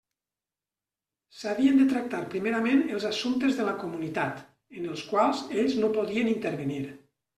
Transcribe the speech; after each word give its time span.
S'havien 1.41 1.77
de 1.81 1.85
tractar 1.91 2.21
primerament 2.31 2.81
els 2.95 3.05
assumptes 3.11 3.59
de 3.59 3.67
la 3.69 3.75
Comunitat, 3.83 4.41
en 4.81 4.89
els 4.95 5.05
quals 5.13 5.45
ells 5.65 5.77
no 5.85 5.93
podien 5.99 6.33
intervenir. 6.37 6.81